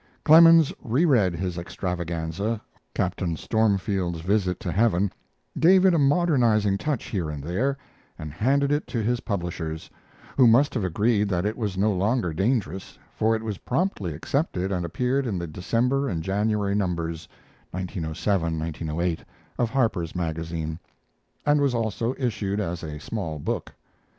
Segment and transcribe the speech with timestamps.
[0.23, 2.59] Clemens re read his extravaganza,
[2.95, 5.11] Captain Stormfields Visit to Heaven,
[5.59, 7.77] gave it a modernizing touch here and there,
[8.17, 9.91] and handed it to his publishers,
[10.35, 14.71] who must have agreed that it was no longer dangerous, for it was promptly accepted
[14.71, 17.27] and appeared in the December and January numbers
[17.69, 19.23] (1907 8)
[19.59, 20.79] of Harper's Magazine,
[21.45, 23.71] and was also issued as a small book.